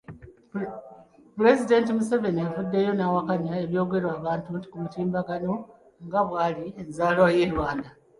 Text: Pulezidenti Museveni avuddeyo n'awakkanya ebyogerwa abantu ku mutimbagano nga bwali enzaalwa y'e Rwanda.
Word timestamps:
Pulezidenti 1.35 1.89
Museveni 1.97 2.41
avuddeyo 2.47 2.91
n'awakkanya 2.95 3.53
ebyogerwa 3.63 4.11
abantu 4.19 4.47
ku 4.71 4.75
mutimbagano 4.83 5.53
nga 6.05 6.21
bwali 6.27 6.65
enzaalwa 6.81 7.27
y'e 7.35 7.47
Rwanda. 7.53 7.89